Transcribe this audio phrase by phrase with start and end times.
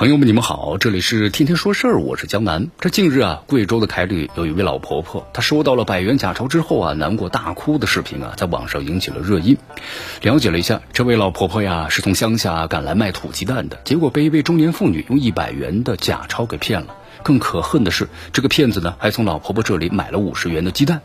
[0.00, 2.70] 朋友们，你们好，这里是天天说事儿，我是江南。
[2.80, 9.58] 这近日啊，贵州的凯里有一位老婆婆，她收到了百元假钞之后啊，难过大哭的视频啊，在网上引起了热议。
[10.22, 16.96] 了解了一下，这位老婆婆呀，是从乡下赶来卖土鸡蛋的，结果被一位中年妇女用一百元的假钞给骗了。
[17.22, 21.02] 更可恨的是，这个骗子呢，还从老婆婆这里买了五十元的鸡蛋。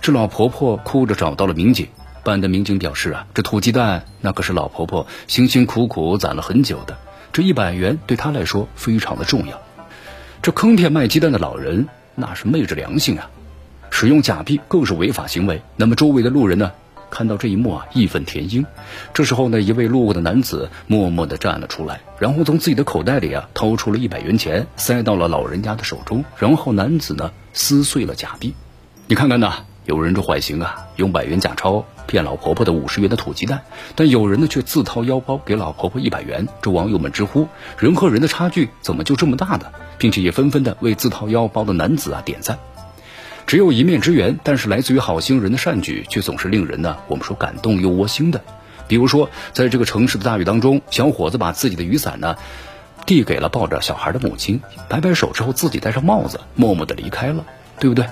[0.00, 1.88] 这老婆婆哭着找到了民警，
[2.24, 6.96] 办案的民警表示啊，这土鸡蛋那可是老婆婆辛辛苦苦攒了很久的。
[7.38, 9.62] 这一百元对他来说非常的重要，
[10.42, 13.30] 这坑骗卖鸡蛋的老人那是昧着良心啊！
[13.90, 15.62] 使用假币更是违法行为。
[15.76, 16.72] 那么周围的路人呢，
[17.10, 18.66] 看到这一幕啊，义愤填膺。
[19.14, 26.24] 这时候呢，一位路过的男子默默地站了出来，然后从自己的口袋里啊掏出了一百元钱，塞到了老人家的手中。
[26.38, 28.52] 然后男子呢撕碎了假币，
[29.06, 29.64] 你看看呐。
[29.88, 33.62] 有人这坏心啊，用百元假钞骗老婆婆的五十元的土鸡蛋，
[33.96, 36.46] 但有人呢却自掏腰包给老婆婆一百元。
[36.60, 39.64] 这网友们直呼人和人的差距怎么就这么大呢？
[39.96, 42.58] 并且也纷纷的为自掏腰包的男子啊点赞。
[43.46, 48.42] 只有一面之缘，但是来自于好心人的善举却总是令人呢我们说感动又窝心的。
[48.88, 52.36] 比如说，在这个城市的大雨当中，小伙子把自己的雨伞呢
[53.06, 57.46] 递给了抱着小孩的母亲，摆摆手之后自己戴上帽子，默默的离开了，
[57.80, 58.04] 对不对？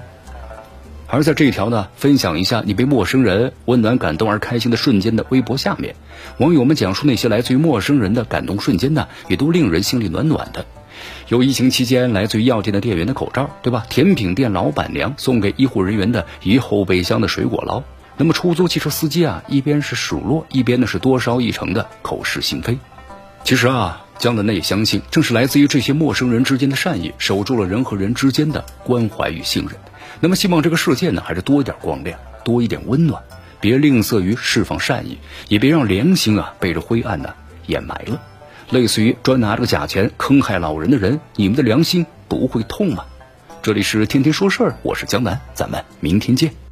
[1.08, 5.94] 而在这一条呢，分享一下你被陌生人温暖感动而开心的瞬间的微博下面，
[6.38, 10.66] 网友们讲述那些来自于陌生人的感动瞬间呢，也都令人心里暖暖的。
[11.28, 13.84] 有疫情期间来自于药店的店员的口罩，对吧？
[13.88, 17.82] 甜品店老板娘送给医护人员的一后备箱的水果捞。
[18.16, 22.78] 那么出租汽车司机啊，一边是数落，一边呢是多烧一程的口是心非。
[23.44, 29.72] 其实啊，江南呢也相信，正是来自于这些陌生人之间的善意，守住了人和人之间的关怀与信任。
[30.20, 33.22] 那么，希望这个世界呢，还是多一点光亮，多一点温暖，
[33.60, 35.18] 别吝啬于释放善意，
[35.48, 37.34] 也别让良心啊被这灰暗呢
[37.66, 38.20] 掩埋了。
[38.70, 43.04] 类似于专拿这个假钱坑害老人的人，你们的良心不会痛吗？
[43.62, 46.65] 这里是天天说事儿，我是江南，咱们明天见。